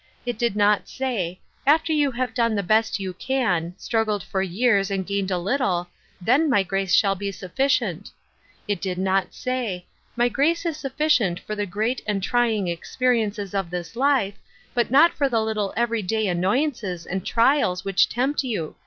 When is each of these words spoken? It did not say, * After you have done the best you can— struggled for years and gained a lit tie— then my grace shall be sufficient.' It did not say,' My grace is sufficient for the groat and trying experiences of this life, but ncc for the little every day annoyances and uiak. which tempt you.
It 0.25 0.39
did 0.39 0.55
not 0.55 0.89
say, 0.89 1.41
* 1.53 1.67
After 1.77 1.93
you 1.93 2.09
have 2.09 2.33
done 2.33 2.55
the 2.55 2.63
best 2.63 2.99
you 2.99 3.13
can— 3.13 3.75
struggled 3.77 4.23
for 4.23 4.41
years 4.41 4.89
and 4.89 5.05
gained 5.05 5.29
a 5.29 5.37
lit 5.37 5.59
tie— 5.59 5.85
then 6.29 6.49
my 6.49 6.63
grace 6.63 6.91
shall 6.91 7.13
be 7.13 7.31
sufficient.' 7.31 8.09
It 8.67 8.81
did 8.81 8.97
not 8.97 9.35
say,' 9.35 9.85
My 10.15 10.27
grace 10.27 10.65
is 10.65 10.77
sufficient 10.77 11.39
for 11.41 11.53
the 11.53 11.67
groat 11.67 12.01
and 12.07 12.23
trying 12.23 12.67
experiences 12.67 13.53
of 13.53 13.69
this 13.69 13.95
life, 13.95 14.39
but 14.73 14.91
ncc 14.91 15.11
for 15.11 15.29
the 15.29 15.39
little 15.43 15.71
every 15.77 16.01
day 16.01 16.27
annoyances 16.27 17.05
and 17.05 17.23
uiak. 17.23 17.85
which 17.85 18.09
tempt 18.09 18.41
you. 18.43 18.77